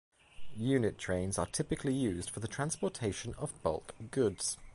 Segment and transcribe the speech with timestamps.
[0.57, 4.57] Unit trains are typically used for the transportation of bulk goods.